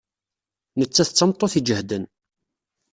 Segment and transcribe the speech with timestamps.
[0.79, 2.03] Nettat d tameṭṭut iǧehden.